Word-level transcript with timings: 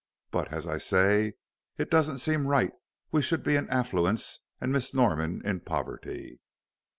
But, 0.31 0.51
as 0.51 0.65
I 0.65 0.79
say, 0.79 1.33
it 1.77 1.91
doesn't 1.91 2.17
seem 2.17 2.47
right 2.47 2.71
we 3.11 3.21
should 3.21 3.43
be 3.43 3.55
in 3.55 3.69
affluence 3.69 4.39
and 4.59 4.71
Miss 4.71 4.95
Norman 4.95 5.43
in 5.45 5.59
poverty. 5.59 6.39